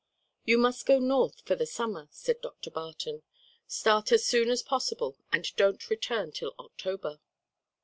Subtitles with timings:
[0.45, 2.71] "You must go north for the summer," said Dr.
[2.71, 3.21] Barton,
[3.67, 7.19] "start as soon as possible and don't return till October."